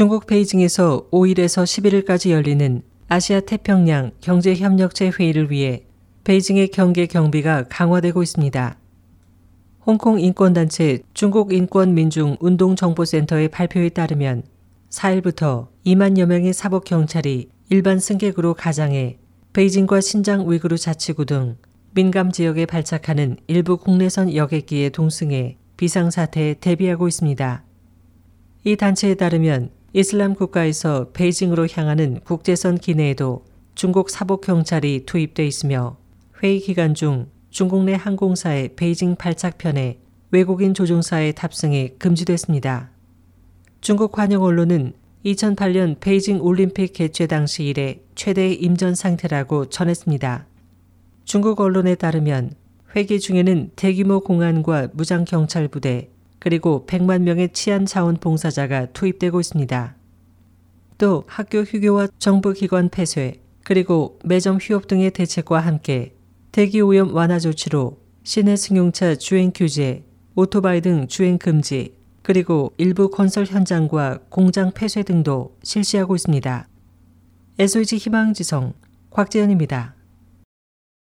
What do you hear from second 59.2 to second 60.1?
있습니다.